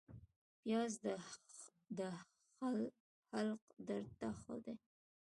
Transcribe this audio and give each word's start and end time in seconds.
پیاز 0.61 0.93
د 1.97 1.99
حلق 3.33 3.63
درد 3.87 4.09
ته 4.19 4.29
ښه 4.39 4.55
دی 4.63 4.75